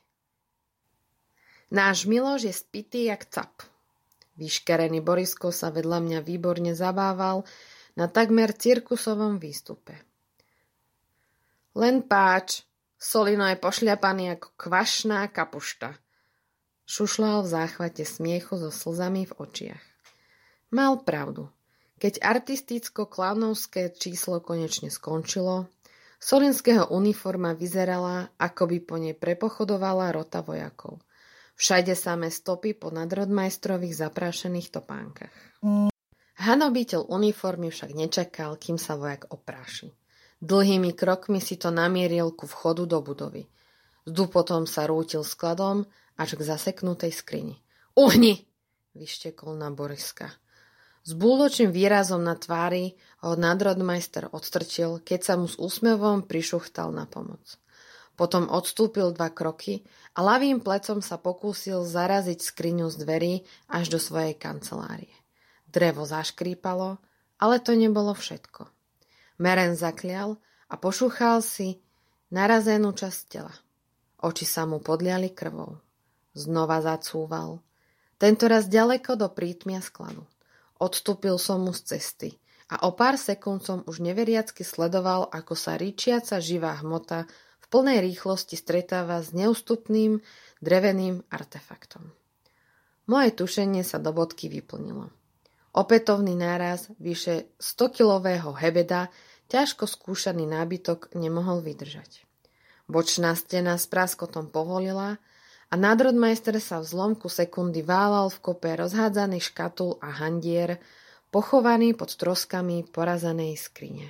Náš 1.68 2.08
Miloš 2.08 2.48
je 2.48 2.54
spitý 2.56 3.12
jak 3.12 3.28
cap. 3.28 3.60
Vyškerený 4.40 5.04
Borisko 5.04 5.52
sa 5.52 5.68
vedľa 5.68 6.00
mňa 6.00 6.20
výborne 6.24 6.72
zabával 6.72 7.44
na 8.00 8.08
takmer 8.08 8.56
cirkusovom 8.56 9.36
výstupe. 9.36 10.00
Len 11.76 12.08
páč, 12.08 12.64
Solino 12.96 13.44
je 13.52 13.60
pošľapaný 13.60 14.40
ako 14.40 14.48
kvašná 14.56 15.28
kapušta– 15.28 15.92
Šušľal 16.88 17.44
v 17.44 17.52
záchvate 17.52 18.08
smiechu 18.08 18.56
so 18.56 18.72
slzami 18.72 19.28
v 19.28 19.34
očiach. 19.36 19.84
Mal 20.72 21.04
pravdu. 21.04 21.52
Keď 22.00 22.24
artisticko-klaunovské 22.24 23.92
číslo 23.92 24.40
konečne 24.40 24.88
skončilo, 24.88 25.68
Solinského 26.18 26.90
uniforma 26.90 27.54
vyzerala, 27.54 28.34
ako 28.42 28.64
by 28.66 28.78
po 28.82 28.96
nej 28.98 29.14
prepochodovala 29.14 30.10
rota 30.10 30.42
vojakov. 30.42 30.98
Všade 31.54 31.94
samé 31.94 32.34
stopy 32.34 32.74
po 32.74 32.90
nadrodmajstrových 32.90 33.94
zaprášených 33.94 34.68
topánkach. 34.74 35.34
Hanobiteľ 36.38 37.10
uniformy 37.10 37.70
však 37.70 37.94
nečakal, 37.94 38.58
kým 38.58 38.82
sa 38.82 38.98
vojak 38.98 39.30
opráši. 39.30 39.94
Dlhými 40.38 40.94
krokmi 40.94 41.42
si 41.42 41.58
to 41.58 41.74
namieril 41.74 42.34
ku 42.34 42.46
vchodu 42.46 42.86
do 42.86 43.02
budovy. 43.02 43.50
Zdu 44.06 44.30
potom 44.30 44.70
sa 44.70 44.86
rútil 44.86 45.26
skladom 45.26 45.86
až 46.18 46.36
k 46.36 46.42
zaseknutej 46.42 47.14
skrini. 47.14 47.62
Uhni! 47.94 48.44
vyštekol 48.98 49.54
na 49.54 49.70
Boriska. 49.70 50.34
S 51.08 51.16
búločným 51.16 51.72
výrazom 51.72 52.20
na 52.20 52.36
tvári 52.36 53.00
ho 53.24 53.40
nadrodmajster 53.40 54.28
odstrčil, 54.34 55.00
keď 55.00 55.20
sa 55.24 55.34
mu 55.40 55.48
s 55.48 55.56
úsmevom 55.56 56.28
prišuchtal 56.28 56.92
na 56.92 57.08
pomoc. 57.08 57.56
Potom 58.18 58.50
odstúpil 58.50 59.14
dva 59.14 59.30
kroky 59.30 59.86
a 60.18 60.26
ľavým 60.26 60.60
plecom 60.60 61.00
sa 61.06 61.22
pokúsil 61.22 61.86
zaraziť 61.86 62.42
skriňu 62.42 62.90
z 62.90 62.96
dverí 62.98 63.34
až 63.70 63.94
do 63.94 64.00
svojej 64.02 64.34
kancelárie. 64.36 65.14
Drevo 65.70 66.04
zaškrípalo, 66.04 66.98
ale 67.38 67.56
to 67.62 67.78
nebolo 67.78 68.18
všetko. 68.18 68.68
Meren 69.38 69.78
zaklial 69.78 70.42
a 70.68 70.76
pošúchal 70.76 71.46
si 71.46 71.80
narazenú 72.34 72.92
časť 72.92 73.22
tela. 73.30 73.54
Oči 74.18 74.50
sa 74.50 74.66
mu 74.66 74.82
podliali 74.82 75.32
krvou. 75.32 75.87
Znova 76.38 76.86
zacúval. 76.86 77.66
Tentoraz 78.22 78.70
ďaleko 78.70 79.18
do 79.18 79.26
prítmia 79.34 79.82
skladu. 79.82 80.22
Odstúpil 80.78 81.42
som 81.42 81.66
mu 81.66 81.74
z 81.74 81.98
cesty 81.98 82.30
a 82.70 82.86
o 82.86 82.94
pár 82.94 83.18
sekúnd 83.18 83.66
som 83.66 83.82
už 83.90 84.06
neveriacky 84.06 84.62
sledoval, 84.62 85.34
ako 85.34 85.58
sa 85.58 85.74
ríčiaca 85.82 86.38
živá 86.38 86.78
hmota 86.78 87.26
v 87.58 87.66
plnej 87.74 88.06
rýchlosti 88.06 88.54
stretáva 88.54 89.18
s 89.26 89.34
neústupným 89.34 90.22
dreveným 90.62 91.26
artefaktom. 91.34 92.14
Moje 93.10 93.34
tušenie 93.34 93.82
sa 93.82 93.98
do 93.98 94.14
bodky 94.14 94.46
vyplnilo. 94.46 95.10
Opätovný 95.74 96.38
náraz 96.38 96.92
vyše 97.02 97.50
100-kilového 97.58 98.54
hebeda 98.54 99.10
ťažko 99.50 99.90
skúšaný 99.90 100.46
nábytok 100.46 101.18
nemohol 101.18 101.66
vydržať. 101.66 102.28
Bočná 102.86 103.34
stena 103.34 103.80
s 103.80 103.90
praskotom 103.90 104.54
povolila 104.54 105.18
a 105.68 105.74
nádrodmajster 105.76 106.56
sa 106.64 106.80
v 106.80 106.86
zlomku 106.88 107.28
sekundy 107.28 107.84
válal 107.84 108.32
v 108.32 108.40
kope 108.40 108.72
rozhádzaných 108.72 109.52
škatul 109.52 110.00
a 110.00 110.16
handier, 110.16 110.80
pochovaný 111.28 111.92
pod 111.92 112.16
troskami 112.16 112.88
porazenej 112.88 113.60
skrine. 113.60 114.08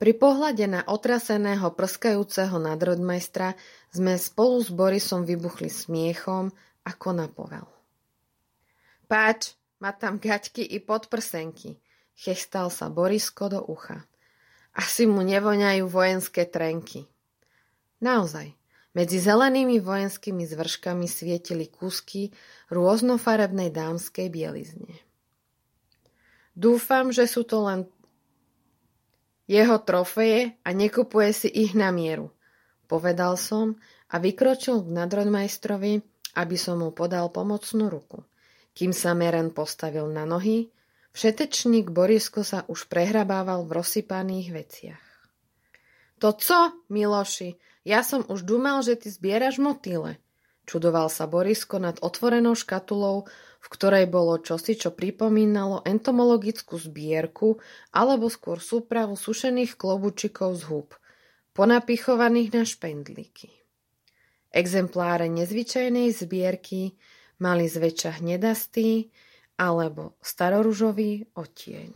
Pri 0.00 0.16
pohľade 0.16 0.66
na 0.66 0.80
otraseného 0.84 1.70
prskajúceho 1.76 2.56
nadrodmajstra 2.58 3.54
sme 3.94 4.18
spolu 4.18 4.58
s 4.64 4.68
Borisom 4.72 5.22
vybuchli 5.22 5.70
smiechom 5.70 6.50
ako 6.82 7.08
na 7.14 7.30
povel. 7.30 7.64
Páč, 9.06 9.54
má 9.78 9.92
tam 9.92 10.16
gaťky 10.16 10.64
i 10.64 10.80
podprsenky, 10.80 11.76
chechtal 12.16 12.72
sa 12.72 12.88
Borisko 12.88 13.52
do 13.52 13.60
ucha. 13.68 14.08
Asi 14.74 15.06
mu 15.06 15.22
nevoňajú 15.22 15.86
vojenské 15.86 16.48
trenky. 16.48 17.06
Naozaj, 18.02 18.63
medzi 18.94 19.18
zelenými 19.18 19.82
vojenskými 19.82 20.46
zvrškami 20.46 21.10
svietili 21.10 21.66
kúsky 21.66 22.30
rôznofarebnej 22.70 23.74
dámskej 23.74 24.30
bielizne. 24.30 24.94
Dúfam, 26.54 27.10
že 27.10 27.26
sú 27.26 27.42
to 27.42 27.66
len 27.66 27.90
jeho 29.50 29.76
trofeje 29.82 30.56
a 30.62 30.68
nekupuje 30.70 31.30
si 31.34 31.48
ich 31.50 31.74
na 31.74 31.90
mieru, 31.90 32.30
povedal 32.86 33.34
som 33.34 33.76
a 34.08 34.22
vykročil 34.22 34.86
k 34.86 34.88
nadrodmajstrovi, 34.94 36.00
aby 36.38 36.56
som 36.56 36.80
mu 36.80 36.94
podal 36.94 37.28
pomocnú 37.34 37.90
ruku. 37.90 38.22
Kým 38.74 38.94
sa 38.94 39.14
Meren 39.14 39.50
postavil 39.50 40.06
na 40.10 40.22
nohy, 40.26 40.70
všetečník 41.14 41.90
Borisko 41.90 42.46
sa 42.46 42.62
už 42.70 42.86
prehrabával 42.86 43.66
v 43.66 43.82
rozsypaných 43.82 44.48
veciach. 44.54 45.13
To 46.24 46.32
co, 46.32 46.72
Miloši, 46.88 47.60
ja 47.84 48.00
som 48.00 48.24
už 48.24 48.48
dumal, 48.48 48.80
že 48.80 48.96
ty 48.96 49.12
zbieraš 49.12 49.60
motýle. 49.60 50.16
Čudoval 50.64 51.12
sa 51.12 51.28
Borisko 51.28 51.76
nad 51.76 52.00
otvorenou 52.00 52.56
škatulou, 52.56 53.28
v 53.60 53.68
ktorej 53.68 54.08
bolo 54.08 54.40
čosi, 54.40 54.72
čo 54.72 54.96
pripomínalo 54.96 55.84
entomologickú 55.84 56.80
zbierku 56.80 57.60
alebo 57.92 58.32
skôr 58.32 58.56
súpravu 58.56 59.20
sušených 59.20 59.76
klobučikov 59.76 60.56
z 60.56 60.62
húb, 60.72 60.96
ponapichovaných 61.52 62.56
na 62.56 62.64
špendlíky. 62.64 63.52
Exempláre 64.48 65.28
nezvyčajnej 65.28 66.08
zbierky 66.08 66.96
mali 67.36 67.68
zväčša 67.68 68.24
hnedastý 68.24 69.12
alebo 69.60 70.16
staroružový 70.24 71.36
odtieň. 71.36 71.92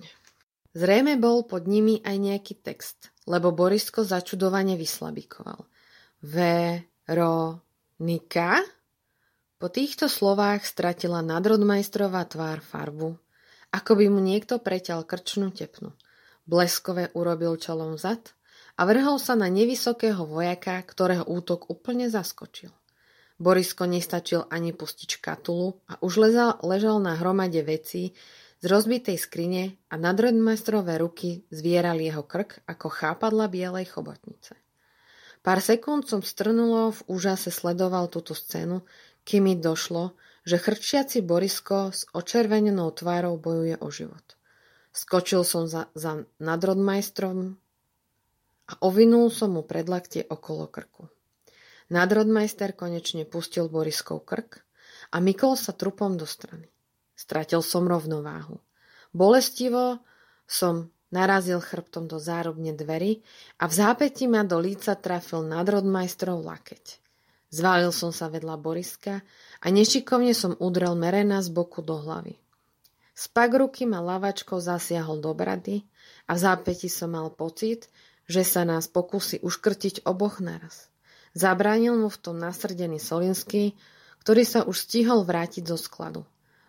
Zrejme 0.77 1.17
bol 1.17 1.49
pod 1.49 1.65
nimi 1.65 2.05
aj 2.05 2.17
nejaký 2.21 2.61
text, 2.61 3.09
lebo 3.29 3.53
Borisko 3.53 4.01
začudovane 4.09 4.81
vyslabikoval– 4.81 5.61
Veronika? 6.19 7.31
Po 9.59 9.71
týchto 9.71 10.11
slovách 10.11 10.67
stratila 10.67 11.23
nadrodmajstrová 11.23 12.27
tvár 12.27 12.59
farbu, 12.63 13.15
ako 13.71 13.93
by 13.95 14.07
mu 14.11 14.19
niekto 14.23 14.59
preťal 14.59 15.07
krčnú 15.07 15.55
tepnu. 15.55 15.95
Bleskové 16.43 17.15
urobil 17.15 17.55
čelom 17.59 17.95
zad 17.99 18.35
a 18.79 18.87
vrhol 18.87 19.23
sa 19.23 19.39
na 19.39 19.47
nevysokého 19.47 20.27
vojaka, 20.27 20.79
ktorého 20.83 21.23
útok 21.27 21.71
úplne 21.71 22.11
zaskočil. 22.11 22.71
Borisko 23.39 23.87
nestačil 23.87 24.43
ani 24.51 24.75
pustiť 24.75 25.23
škatulu 25.23 25.79
a 25.87 26.03
už 26.03 26.19
ležal, 26.19 26.59
ležal 26.67 26.99
na 26.99 27.15
hromade 27.15 27.63
vecí 27.63 28.11
z 28.59 28.65
rozbitej 28.67 29.19
skrine 29.19 29.79
a 29.87 29.95
nadrodmajstrové 29.95 30.99
ruky 30.99 31.47
zvierali 31.55 32.11
jeho 32.11 32.27
krk 32.27 32.67
ako 32.67 32.87
chápadla 32.91 33.47
bielej 33.47 33.95
chobotnice. 33.95 34.59
Pár 35.47 35.63
sekúnd 35.63 36.11
som 36.11 36.27
strnulo 36.27 36.91
v 36.91 37.01
úžase 37.07 37.55
sledoval 37.55 38.11
túto 38.11 38.35
scénu, 38.35 38.83
kým 39.23 39.47
mi 39.47 39.55
došlo, 39.55 40.19
že 40.43 40.59
chrčiaci 40.59 41.23
Borisko 41.23 41.95
s 41.95 42.11
očervenenou 42.11 42.91
tvárou 42.91 43.39
bojuje 43.39 43.79
o 43.79 43.89
život. 43.93 44.25
Skočil 44.91 45.47
som 45.47 45.71
za, 45.71 45.87
za 45.95 46.27
nadrodmajstrom 46.43 47.55
a 48.69 48.73
ovinul 48.83 49.31
som 49.31 49.55
mu 49.55 49.63
predlaktie 49.63 50.27
okolo 50.27 50.67
krku. 50.67 51.07
Nadrodmajster 51.89 52.75
konečne 52.75 53.23
pustil 53.25 53.71
Boriskov 53.71 54.27
krk 54.27 54.61
a 55.15 55.23
mykol 55.23 55.55
sa 55.55 55.71
trupom 55.73 56.19
do 56.19 56.27
strany. 56.27 56.67
Stratil 57.19 57.67
som 57.67 57.91
rovnováhu. 57.91 58.63
Bolestivo 59.11 59.99
som 60.47 60.95
narazil 61.11 61.59
chrbtom 61.59 62.07
do 62.07 62.23
zárobne 62.23 62.71
dverí 62.71 63.27
a 63.59 63.67
v 63.67 63.73
zápäti 63.75 64.31
ma 64.31 64.47
do 64.47 64.63
líca 64.63 64.95
trafil 64.95 65.43
nadrodmajstrov 65.43 66.47
lakeť. 66.47 67.03
Zvalil 67.51 67.91
som 67.91 68.15
sa 68.15 68.31
vedľa 68.31 68.55
Boriska 68.61 69.27
a 69.59 69.67
nešikovne 69.67 70.31
som 70.31 70.55
udrel 70.63 70.95
Merena 70.95 71.43
z 71.43 71.51
boku 71.51 71.83
do 71.83 71.99
hlavy. 71.99 72.39
Spak 73.19 73.51
ruky 73.51 73.83
ma 73.83 73.99
lavačkou 73.99 74.63
zasiahol 74.63 75.19
do 75.19 75.35
brady 75.35 75.83
a 76.31 76.39
v 76.39 76.39
zápäti 76.39 76.87
som 76.87 77.19
mal 77.19 77.35
pocit, 77.35 77.91
že 78.31 78.47
sa 78.47 78.63
nás 78.63 78.87
pokusí 78.87 79.43
uškrtiť 79.43 80.07
oboch 80.07 80.39
naraz. 80.39 80.87
Zabránil 81.35 81.99
mu 81.99 82.13
v 82.13 82.21
tom 82.23 82.39
nasrdený 82.39 83.03
Solinský, 83.03 83.75
ktorý 84.23 84.43
sa 84.47 84.61
už 84.63 84.87
stihol 84.87 85.27
vrátiť 85.27 85.67
zo 85.67 85.81
skladu. 85.81 86.23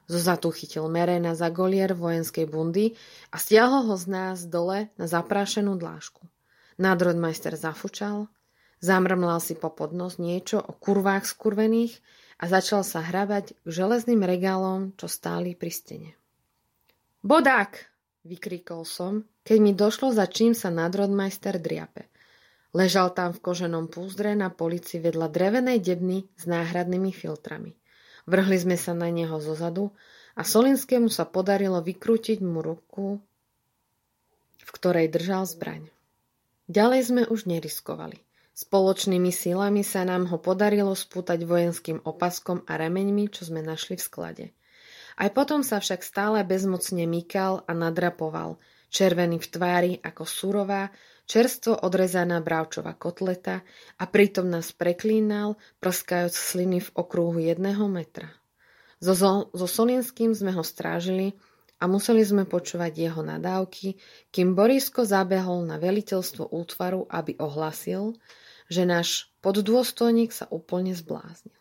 Zozatu 0.10 0.50
chytil 0.50 0.90
Merena 0.90 1.38
za 1.38 1.54
golier 1.54 1.94
vojenskej 1.94 2.50
bundy 2.50 2.98
a 3.30 3.38
stiahol 3.38 3.94
ho 3.94 3.96
z 3.96 4.10
nás 4.10 4.38
dole 4.50 4.90
na 4.98 5.06
zaprášenú 5.06 5.78
dlážku. 5.78 6.26
Nádrodmajster 6.82 7.54
zafučal, 7.54 8.26
zamrmlal 8.82 9.38
si 9.38 9.54
po 9.54 9.70
podnos 9.70 10.18
niečo 10.18 10.58
o 10.58 10.74
kurvách 10.74 11.30
skurvených 11.30 12.02
a 12.42 12.50
začal 12.50 12.82
sa 12.82 13.06
hrabať 13.06 13.54
k 13.54 13.68
železným 13.70 14.26
regálom, 14.26 14.98
čo 14.98 15.06
stáli 15.06 15.54
pri 15.54 15.70
stene. 15.70 16.12
Bodák! 17.22 17.86
vykrikol 18.26 18.84
som, 18.84 19.30
keď 19.46 19.58
mi 19.62 19.72
došlo, 19.78 20.12
za 20.12 20.26
čím 20.26 20.58
sa 20.58 20.74
nadrodmajster 20.74 21.62
driape. 21.62 22.10
Ležal 22.74 23.14
tam 23.18 23.34
v 23.34 23.42
koženom 23.42 23.90
púzdre 23.90 24.38
na 24.38 24.54
polici 24.54 25.02
vedľa 25.02 25.28
drevenej 25.30 25.82
debny 25.82 26.30
s 26.38 26.44
náhradnými 26.46 27.10
filtrami. 27.10 27.79
Vrhli 28.30 28.62
sme 28.62 28.78
sa 28.78 28.94
na 28.94 29.10
neho 29.10 29.42
zozadu 29.42 29.90
a 30.38 30.46
Solinskému 30.46 31.10
sa 31.10 31.26
podarilo 31.26 31.82
vykrútiť 31.82 32.46
mu 32.46 32.62
ruku, 32.62 33.18
v 34.62 34.70
ktorej 34.70 35.10
držal 35.10 35.50
zbraň. 35.50 35.90
Ďalej 36.70 37.02
sme 37.10 37.22
už 37.26 37.50
neriskovali. 37.50 38.22
Spoločnými 38.54 39.34
silami 39.34 39.82
sa 39.82 40.06
nám 40.06 40.30
ho 40.30 40.38
podarilo 40.38 40.94
spútať 40.94 41.42
vojenským 41.42 42.06
opaskom 42.06 42.62
a 42.70 42.78
remeňmi, 42.78 43.34
čo 43.34 43.50
sme 43.50 43.66
našli 43.66 43.98
v 43.98 44.06
sklade. 44.06 44.46
Aj 45.18 45.34
potom 45.34 45.66
sa 45.66 45.82
však 45.82 46.06
stále 46.06 46.46
bezmocne 46.46 47.10
mykal 47.10 47.66
a 47.66 47.72
nadrapoval, 47.74 48.62
červený 48.90 49.38
v 49.38 49.48
tvári 49.48 49.94
ako 50.02 50.26
surová, 50.26 50.90
čerstvo 51.30 51.86
odrezaná 51.86 52.42
bravčová 52.42 52.98
kotleta 52.98 53.62
a 54.02 54.04
pritom 54.10 54.50
nás 54.50 54.74
preklínal, 54.74 55.62
prskajúc 55.78 56.34
sliny 56.34 56.82
v 56.82 56.90
okruhu 56.98 57.38
jedného 57.38 57.86
metra. 57.86 58.34
So, 59.00 59.16
so 59.54 59.68
Solinským 59.70 60.36
sme 60.36 60.52
ho 60.52 60.66
strážili 60.66 61.38
a 61.80 61.88
museli 61.88 62.20
sme 62.26 62.44
počúvať 62.44 62.92
jeho 62.92 63.22
nadávky, 63.24 63.96
kým 64.36 64.52
Borisko 64.52 65.08
zabehol 65.08 65.64
na 65.64 65.80
veliteľstvo 65.80 66.52
útvaru, 66.52 67.08
aby 67.08 67.40
ohlasil, 67.40 68.20
že 68.68 68.84
náš 68.84 69.32
poddôstojník 69.40 70.36
sa 70.36 70.46
úplne 70.52 70.92
zbláznil. 70.92 71.56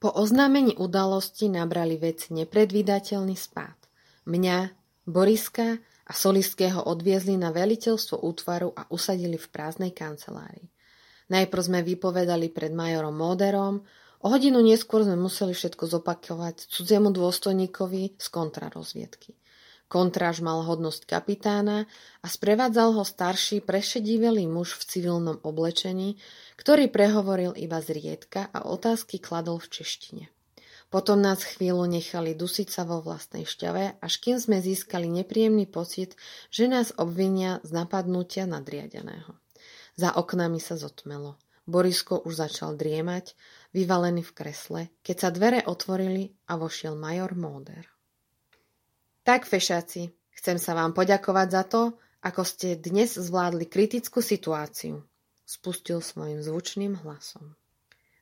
Po 0.00 0.12
oznámení 0.12 0.76
udalosti 0.76 1.48
nabrali 1.48 1.96
veci 2.00 2.32
nepredvídateľný 2.32 3.36
spád. 3.36 3.76
Mňa, 4.28 4.72
Boriska 5.08 5.80
a 6.10 6.12
Soliského 6.12 6.82
odviezli 6.90 7.38
na 7.38 7.54
veliteľstvo 7.54 8.26
útvaru 8.26 8.74
a 8.74 8.90
usadili 8.90 9.38
v 9.38 9.46
prázdnej 9.46 9.94
kancelárii. 9.94 10.66
Najprv 11.30 11.62
sme 11.62 11.80
vypovedali 11.86 12.50
pred 12.50 12.74
majorom 12.74 13.14
Móderom, 13.14 13.86
o 14.18 14.26
hodinu 14.26 14.58
neskôr 14.58 15.06
sme 15.06 15.14
museli 15.14 15.54
všetko 15.54 15.86
zopakovať 15.86 16.66
cudziemu 16.66 17.14
dôstojníkovi 17.14 18.18
z 18.18 18.26
kontrarozviedky. 18.26 19.38
Kontráž 19.90 20.42
mal 20.42 20.66
hodnosť 20.66 21.06
kapitána 21.06 21.86
a 22.22 22.26
sprevádzal 22.26 22.94
ho 22.94 23.02
starší 23.06 23.62
prešedivelý 23.62 24.46
muž 24.50 24.78
v 24.78 24.86
civilnom 24.86 25.38
oblečení, 25.42 26.18
ktorý 26.58 26.90
prehovoril 26.90 27.54
iba 27.58 27.78
zriedka 27.78 28.50
a 28.50 28.66
otázky 28.66 29.22
kladol 29.22 29.62
v 29.62 29.82
češtine. 29.82 30.24
Potom 30.90 31.22
nás 31.22 31.46
chvíľu 31.46 31.86
nechali 31.86 32.34
dusiť 32.34 32.66
sa 32.66 32.82
vo 32.82 32.98
vlastnej 32.98 33.46
šťave, 33.46 34.02
až 34.02 34.12
kým 34.18 34.42
sme 34.42 34.58
získali 34.58 35.06
nepríjemný 35.06 35.70
pocit, 35.70 36.18
že 36.50 36.66
nás 36.66 36.90
obvinia 36.98 37.62
z 37.62 37.70
napadnutia 37.70 38.42
nadriadeného. 38.50 39.38
Za 39.94 40.10
oknami 40.18 40.58
sa 40.58 40.74
zotmelo. 40.74 41.38
Borisko 41.70 42.26
už 42.26 42.42
začal 42.42 42.74
driemať, 42.74 43.38
vyvalený 43.70 44.26
v 44.26 44.32
kresle, 44.34 44.82
keď 45.06 45.16
sa 45.16 45.28
dvere 45.30 45.62
otvorili 45.62 46.34
a 46.50 46.58
vošiel 46.58 46.98
major 46.98 47.38
Móder. 47.38 47.86
Tak, 49.22 49.46
fešáci, 49.46 50.10
chcem 50.34 50.58
sa 50.58 50.74
vám 50.74 50.90
poďakovať 50.90 51.48
za 51.54 51.62
to, 51.70 51.82
ako 52.26 52.42
ste 52.42 52.74
dnes 52.74 53.14
zvládli 53.14 53.70
kritickú 53.70 54.18
situáciu, 54.18 55.06
spustil 55.46 56.02
svojim 56.02 56.42
zvučným 56.42 56.98
hlasom. 57.06 57.54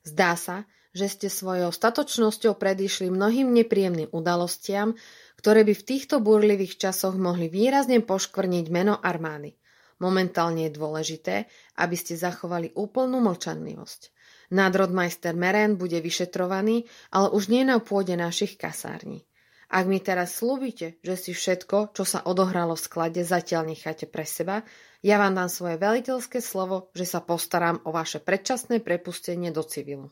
Zdá 0.05 0.37
sa, 0.37 0.69
že 0.93 1.07
ste 1.09 1.29
svojou 1.29 1.73
statočnosťou 1.73 2.57
predišli 2.57 3.09
mnohým 3.13 3.53
nepríjemným 3.53 4.13
udalostiam, 4.13 4.97
ktoré 5.39 5.63
by 5.63 5.75
v 5.77 5.87
týchto 5.87 6.19
burlivých 6.19 6.79
časoch 6.89 7.15
mohli 7.15 7.47
výrazne 7.47 8.03
poškvrniť 8.03 8.67
meno 8.69 8.99
armády. 8.99 9.55
Momentálne 9.99 10.71
je 10.71 10.79
dôležité, 10.79 11.37
aby 11.79 11.97
ste 11.99 12.15
zachovali 12.15 12.71
úplnú 12.79 13.19
mlčanlivosť. 13.19 14.15
Nádrodmajster 14.55 15.35
Meren 15.35 15.77
bude 15.77 15.99
vyšetrovaný, 16.01 16.87
ale 17.11 17.29
už 17.35 17.51
nie 17.51 17.67
na 17.67 17.83
pôde 17.83 18.15
našich 18.15 18.57
kasární. 18.57 19.29
Ak 19.69 19.85
mi 19.85 20.01
teraz 20.01 20.41
slúbite, 20.41 20.97
že 21.05 21.15
si 21.21 21.37
všetko, 21.37 21.93
čo 21.93 22.09
sa 22.09 22.25
odohralo 22.25 22.73
v 22.73 22.85
sklade, 22.89 23.21
zatiaľ 23.21 23.69
necháte 23.69 24.09
pre 24.09 24.25
seba, 24.25 24.65
ja 25.05 25.21
vám 25.21 25.37
dám 25.37 25.53
svoje 25.53 25.77
veliteľské 25.77 26.41
slovo, 26.41 26.89
že 26.97 27.05
sa 27.05 27.21
postaram 27.21 27.77
o 27.85 27.93
vaše 27.93 28.17
predčasné 28.17 28.81
prepustenie 28.81 29.53
do 29.53 29.61
civilu. 29.61 30.09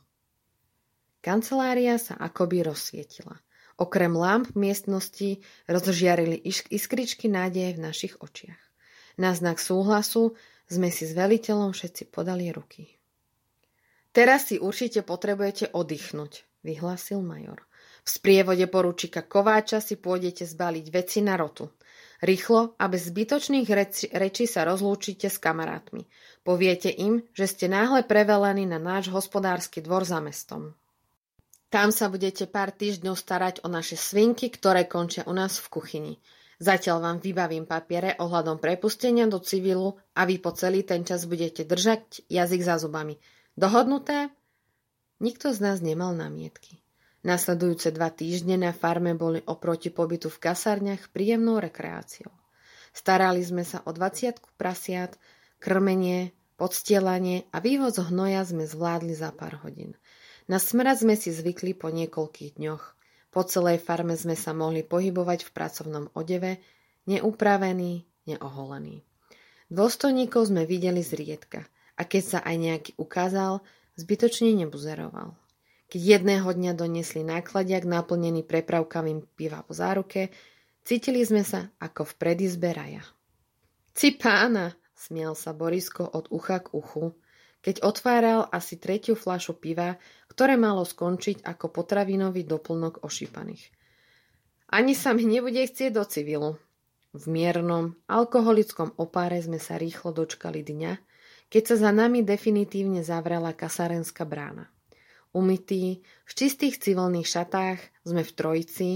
Kancelária 1.27 1.99
sa 1.99 2.15
akoby 2.15 2.63
rozsvietila. 2.63 3.35
Okrem 3.83 4.15
lamp 4.15 4.55
miestnosti 4.55 5.43
rozžiarili 5.67 6.39
iskričky 6.71 7.27
nádeje 7.27 7.75
v 7.75 7.83
našich 7.83 8.15
očiach. 8.23 8.63
Na 9.19 9.35
znak 9.35 9.59
súhlasu 9.59 10.39
sme 10.71 10.95
si 10.95 11.03
s 11.03 11.19
veliteľom 11.19 11.75
všetci 11.75 12.15
podali 12.15 12.55
ruky. 12.55 12.95
Teraz 14.15 14.55
si 14.55 14.63
určite 14.63 15.03
potrebujete 15.03 15.75
oddychnúť, 15.75 16.63
vyhlásil 16.63 17.19
major. 17.27 17.59
V 18.07 18.09
sprievode 18.23 18.71
poručíka 18.71 19.27
Kováča 19.27 19.83
si 19.83 19.99
pôjdete 19.99 20.47
zbaliť 20.47 20.87
veci 20.95 21.27
na 21.27 21.35
rotu. 21.35 21.75
Rýchlo 22.23 22.79
a 22.79 22.87
bez 22.87 23.11
zbytočných 23.11 23.67
reči, 23.67 24.07
rečí 24.15 24.47
sa 24.47 24.63
rozlúčite 24.63 25.27
s 25.27 25.43
kamarátmi. 25.43 26.07
Poviete 26.47 26.95
im, 26.95 27.27
že 27.35 27.51
ste 27.51 27.67
náhle 27.67 28.07
prevelení 28.07 28.63
na 28.63 28.79
náš 28.79 29.11
hospodársky 29.11 29.83
dvor 29.83 30.07
za 30.07 30.23
mestom. 30.23 30.79
Tam 31.67 31.91
sa 31.91 32.07
budete 32.07 32.47
pár 32.47 32.71
týždňov 32.71 33.19
starať 33.19 33.67
o 33.67 33.69
naše 33.69 33.99
svinky, 33.99 34.49
ktoré 34.55 34.87
končia 34.87 35.27
u 35.27 35.35
nás 35.35 35.59
v 35.59 35.67
kuchyni. 35.71 36.15
Zatiaľ 36.57 37.05
vám 37.05 37.19
vybavím 37.21 37.69
papiere 37.69 38.17
ohľadom 38.17 38.57
prepustenia 38.57 39.29
do 39.29 39.43
civilu 39.43 40.01
a 40.17 40.25
vy 40.25 40.41
po 40.41 40.57
celý 40.57 40.87
ten 40.87 41.05
čas 41.05 41.29
budete 41.29 41.69
držať 41.69 42.25
jazyk 42.33 42.63
za 42.65 42.81
zubami. 42.81 43.21
Dohodnuté? 43.59 44.33
Nikto 45.21 45.53
z 45.53 45.59
nás 45.61 45.79
nemal 45.85 46.17
námietky. 46.17 46.81
Nasledujúce 47.27 47.91
dva 47.91 48.09
týždne 48.09 48.57
na 48.57 48.71
farme 48.71 49.19
boli 49.19 49.43
oproti 49.45 49.91
pobytu 49.91 50.31
v 50.31 50.39
kasárniach 50.39 51.11
príjemnou 51.11 51.59
rekreáciou. 51.59 52.31
Starali 52.95 53.43
sme 53.45 53.67
sa 53.67 53.83
o 53.85 53.93
20 53.93 54.39
prasiat, 54.57 55.19
krmenie, 55.61 56.33
podstielanie 56.57 57.51
a 57.53 57.61
vývoz 57.61 58.01
hnoja 58.01 58.47
sme 58.47 58.65
zvládli 58.65 59.13
za 59.13 59.35
pár 59.35 59.61
hodín. 59.61 59.99
Na 60.47 60.63
smrad 60.63 61.03
sme 61.03 61.19
si 61.19 61.35
zvykli 61.35 61.75
po 61.75 61.91
niekoľkých 61.91 62.63
dňoch. 62.63 62.85
Po 63.35 63.43
celej 63.43 63.83
farme 63.83 64.15
sme 64.15 64.39
sa 64.39 64.55
mohli 64.55 64.87
pohybovať 64.87 65.43
v 65.43 65.51
pracovnom 65.51 66.05
odeve, 66.15 66.63
neupravený, 67.11 68.07
neoholený. 68.31 69.03
Dôstojníkov 69.67 70.55
sme 70.55 70.63
videli 70.63 71.03
zriedka 71.03 71.67
a 71.99 72.07
keď 72.07 72.23
sa 72.23 72.39
aj 72.47 72.57
nejaký 72.57 72.93
ukázal, 72.95 73.67
zbytočne 73.99 74.55
nebuzeroval. 74.55 75.35
Keď 75.91 76.01
jedného 76.03 76.47
dňa 76.47 76.73
doniesli 76.79 77.27
nákladiak 77.27 77.83
naplnený 77.87 78.47
prepravkavým 78.47 79.27
piva 79.35 79.67
po 79.67 79.75
záruke, 79.75 80.31
cítili 80.87 81.27
sme 81.27 81.43
sa 81.43 81.71
ako 81.83 82.07
v 82.07 82.13
predizbe 82.19 82.71
raja. 82.71 83.03
Ci 83.95 84.15
pána, 84.15 84.75
smial 84.95 85.35
sa 85.35 85.51
Borisko 85.51 86.07
od 86.07 86.31
ucha 86.31 86.63
k 86.63 86.75
uchu, 86.75 87.15
keď 87.67 87.83
otváral 87.83 88.47
asi 88.55 88.79
tretiu 88.79 89.19
fľašu 89.19 89.59
piva, 89.59 89.99
ktoré 90.31 90.55
malo 90.55 90.87
skončiť 90.87 91.43
ako 91.43 91.75
potravinový 91.75 92.47
doplnok 92.47 93.03
ošípaných. 93.03 93.75
Ani 94.71 94.95
sa 94.95 95.11
mi 95.11 95.27
nebude 95.27 95.67
chcieť 95.67 95.91
do 95.91 96.07
civilu. 96.07 96.63
V 97.11 97.27
miernom, 97.27 97.99
alkoholickom 98.07 98.95
opáre 99.03 99.43
sme 99.43 99.59
sa 99.59 99.83
rýchlo 99.83 100.15
dočkali 100.15 100.63
dňa, 100.63 100.93
keď 101.51 101.63
sa 101.75 101.77
za 101.89 101.91
nami 101.91 102.23
definitívne 102.23 103.03
zavrela 103.03 103.51
kasárenská 103.51 104.23
brána. 104.23 104.71
Umytí, 105.35 106.07
v 106.23 106.33
čistých 106.39 106.79
civilných 106.79 107.27
šatách 107.27 107.83
sme 108.07 108.23
v 108.23 108.31
trojici, 108.31 108.91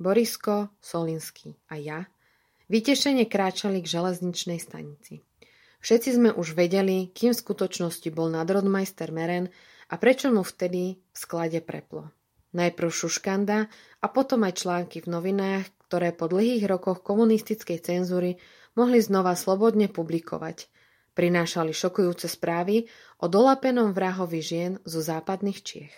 Borisko, 0.00 0.72
Solinsky 0.80 1.60
a 1.68 1.76
ja, 1.76 2.08
vytešene 2.72 3.28
kráčali 3.28 3.84
k 3.84 3.92
železničnej 3.92 4.56
stanici. 4.56 5.20
Všetci 5.80 6.16
sme 6.16 6.30
už 6.32 6.56
vedeli, 6.56 7.12
kým 7.12 7.34
v 7.34 7.40
skutočnosti 7.42 8.08
bol 8.14 8.32
nadrodmajster 8.32 9.12
Meren 9.12 9.52
a 9.90 9.94
prečo 10.00 10.32
mu 10.32 10.42
vtedy 10.42 10.98
v 10.98 11.16
sklade 11.16 11.62
preplo. 11.62 12.10
Najprv 12.56 12.88
šuškanda 12.88 13.58
a 14.00 14.06
potom 14.08 14.46
aj 14.46 14.64
články 14.64 15.04
v 15.04 15.12
novinách, 15.12 15.68
ktoré 15.86 16.10
po 16.16 16.26
dlhých 16.26 16.64
rokoch 16.66 17.04
komunistickej 17.04 17.78
cenzúry 17.84 18.40
mohli 18.74 18.98
znova 18.98 19.36
slobodne 19.38 19.86
publikovať. 19.92 20.66
Prinášali 21.16 21.72
šokujúce 21.72 22.28
správy 22.28 22.88
o 23.20 23.26
dolapenom 23.30 23.96
vrahovi 23.96 24.40
žien 24.44 24.72
zo 24.84 25.00
západných 25.00 25.60
Čiech. 25.64 25.96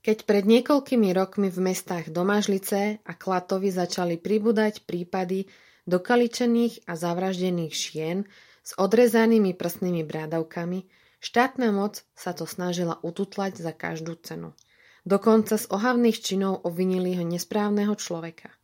Keď 0.00 0.24
pred 0.24 0.48
niekoľkými 0.48 1.12
rokmi 1.12 1.52
v 1.52 1.60
mestách 1.60 2.08
Domažlice 2.08 3.04
a 3.04 3.12
Klatovi 3.12 3.68
začali 3.68 4.16
pribúdať 4.16 4.88
prípady 4.88 5.44
dokaličených 5.90 6.86
a 6.86 6.94
zavraždených 6.94 7.74
šien 7.74 8.18
s 8.62 8.78
odrezanými 8.78 9.58
prsnými 9.58 10.06
brádavkami, 10.06 10.86
štátna 11.18 11.74
moc 11.74 12.06
sa 12.14 12.30
to 12.30 12.46
snažila 12.46 13.02
ututlať 13.02 13.58
za 13.58 13.74
každú 13.74 14.14
cenu. 14.22 14.54
Dokonca 15.02 15.58
z 15.58 15.66
ohavných 15.66 16.22
činov 16.22 16.62
obvinili 16.62 17.18
ho 17.18 17.26
nesprávneho 17.26 17.98
človeka. 17.98 18.54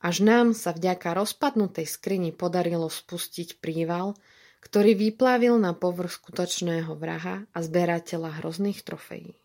Až 0.00 0.24
nám 0.24 0.56
sa 0.56 0.72
vďaka 0.72 1.12
rozpadnutej 1.16 1.84
skrini 1.84 2.32
podarilo 2.32 2.88
spustiť 2.88 3.60
príval, 3.60 4.16
ktorý 4.64 4.96
vyplavil 4.96 5.60
na 5.60 5.76
povrch 5.76 6.20
skutočného 6.24 6.96
vraha 6.96 7.44
a 7.52 7.58
zberateľa 7.60 8.40
hrozných 8.40 8.80
trofejí. 8.80 9.36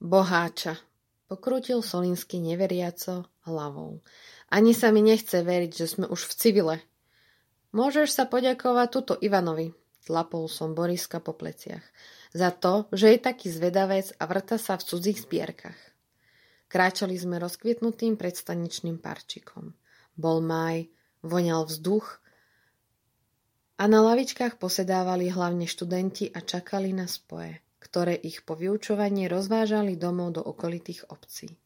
Boháča, 0.00 0.80
pokrútil 1.28 1.80
Solinsky 1.80 2.40
neveriaco 2.40 3.28
hlavou 3.44 4.04
ani 4.54 4.70
sa 4.70 4.94
mi 4.94 5.02
nechce 5.02 5.42
veriť, 5.42 5.72
že 5.74 5.86
sme 5.90 6.06
už 6.06 6.30
v 6.30 6.34
civile. 6.38 6.76
Môžeš 7.74 8.14
sa 8.14 8.22
poďakovať 8.30 8.88
tuto 8.94 9.14
Ivanovi, 9.18 9.74
tlapol 10.06 10.46
som 10.46 10.78
Boriska 10.78 11.18
po 11.18 11.34
pleciach, 11.34 11.82
za 12.30 12.54
to, 12.54 12.86
že 12.94 13.10
je 13.10 13.18
taký 13.18 13.50
zvedavec 13.50 14.14
a 14.14 14.30
vrta 14.30 14.54
sa 14.54 14.78
v 14.78 14.86
cudzích 14.86 15.26
zbierkach. 15.26 15.80
Kráčali 16.70 17.18
sme 17.18 17.42
rozkvietnutým 17.42 18.14
predstaničným 18.14 19.02
parčikom. 19.02 19.74
Bol 20.14 20.38
maj, 20.38 20.86
voňal 21.26 21.66
vzduch 21.66 22.22
a 23.74 23.90
na 23.90 24.06
lavičkách 24.06 24.62
posedávali 24.62 25.34
hlavne 25.34 25.66
študenti 25.66 26.30
a 26.30 26.38
čakali 26.38 26.94
na 26.94 27.10
spoje, 27.10 27.58
ktoré 27.82 28.14
ich 28.14 28.46
po 28.46 28.54
vyučovaní 28.54 29.26
rozvážali 29.26 29.98
domov 29.98 30.38
do 30.38 30.42
okolitých 30.46 31.10
obcí. 31.10 31.58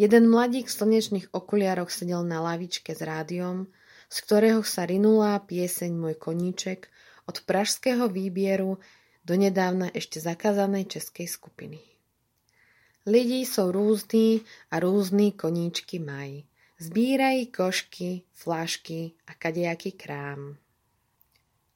Jeden 0.00 0.32
mladík 0.32 0.72
v 0.72 0.76
slnečných 0.76 1.26
okuliaroch 1.36 1.92
sedel 1.92 2.24
na 2.24 2.40
lavičke 2.40 2.96
s 2.96 3.04
rádiom, 3.04 3.68
z 4.08 4.16
ktorého 4.24 4.64
sa 4.64 4.88
rinula 4.88 5.36
pieseň 5.44 5.92
Môj 5.92 6.16
koníček 6.16 6.88
od 7.28 7.44
pražského 7.44 8.08
výbieru 8.08 8.80
do 9.22 9.34
nedávna 9.36 9.92
ešte 9.92 10.18
zakázanej 10.18 10.88
českej 10.88 11.28
skupiny. 11.28 11.80
Lidi 13.02 13.42
sú 13.42 13.74
rúzni 13.74 14.46
a 14.70 14.78
rúzni 14.78 15.34
koníčky 15.34 15.98
mají. 15.98 16.46
Zbíraj 16.78 17.50
košky, 17.54 18.26
flášky 18.34 19.14
a 19.26 19.34
kadejaký 19.38 19.94
krám. 19.94 20.58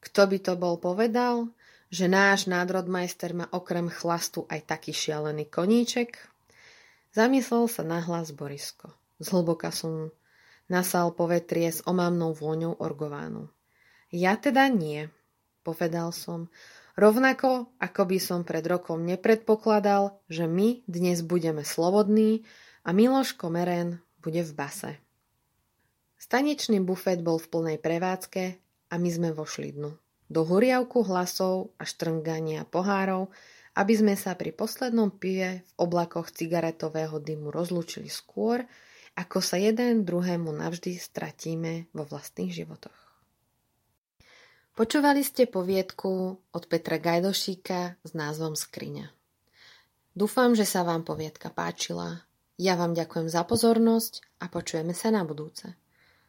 Kto 0.03 0.21
by 0.27 0.37
to 0.39 0.53
bol 0.55 0.75
povedal, 0.79 1.51
že 1.87 2.11
náš 2.11 2.47
nádrodmajster 2.51 3.31
má 3.31 3.47
okrem 3.51 3.87
chlastu 3.87 4.43
aj 4.51 4.67
taký 4.67 4.91
šialený 4.91 5.47
koníček? 5.47 6.36
Zamyslel 7.17 7.65
sa 7.65 7.81
nahlas 7.81 8.29
Borisko. 8.29 8.93
Zhlboka 9.17 9.73
som 9.73 10.13
nasal 10.69 11.17
povetrie 11.17 11.73
s 11.73 11.81
omamnou 11.89 12.29
vôňou 12.29 12.77
orgovánu. 12.77 13.49
Ja 14.13 14.37
teda 14.37 14.69
nie, 14.69 15.09
povedal 15.65 16.13
som, 16.13 16.53
rovnako 16.93 17.73
ako 17.81 18.01
by 18.05 18.17
som 18.21 18.45
pred 18.45 18.61
rokom 18.69 19.01
nepredpokladal, 19.01 20.21
že 20.29 20.45
my 20.45 20.85
dnes 20.85 21.25
budeme 21.25 21.65
slobodní 21.65 22.45
a 22.85 22.93
Miloš 22.93 23.33
Komeren 23.33 23.97
bude 24.21 24.45
v 24.45 24.53
base. 24.53 24.91
Stanečný 26.21 26.85
bufet 26.85 27.25
bol 27.25 27.41
v 27.41 27.49
plnej 27.49 27.77
prevádzke 27.81 28.43
a 28.93 28.95
my 29.01 29.09
sme 29.09 29.33
vošli 29.33 29.73
dnu. 29.73 29.89
Do 30.29 30.45
huriavku 30.45 31.01
hlasov 31.01 31.73
a 31.81 31.83
štrngania 31.89 32.69
pohárov 32.69 33.33
aby 33.77 33.93
sme 33.93 34.17
sa 34.17 34.33
pri 34.33 34.49
poslednom 34.49 35.13
pive 35.13 35.61
v 35.61 35.71
oblakoch 35.77 36.33
cigaretového 36.33 37.21
dymu 37.21 37.53
rozlúčili 37.53 38.09
skôr, 38.09 38.65
ako 39.13 39.37
sa 39.37 39.61
jeden 39.61 40.01
druhému 40.01 40.49
navždy 40.49 40.97
stratíme 40.97 41.93
vo 41.93 42.01
vlastných 42.09 42.49
životoch. 42.49 42.97
Počúvali 44.77 45.25
ste 45.25 45.49
poviedku 45.49 46.37
od 46.53 46.63
Petra 46.69 47.01
Gajdošíka 47.01 48.01
s 48.01 48.11
názvom 48.13 48.53
Skriňa. 48.53 49.09
Dúfam, 50.13 50.53
že 50.53 50.65
sa 50.65 50.85
vám 50.85 51.01
poviedka 51.01 51.49
páčila. 51.49 52.25
Ja 52.57 52.77
vám 52.77 52.97
ďakujem 52.97 53.29
za 53.29 53.45
pozornosť 53.45 54.41
a 54.41 54.49
počujeme 54.49 54.93
sa 54.93 55.13
na 55.13 55.21
budúce. 55.25 55.86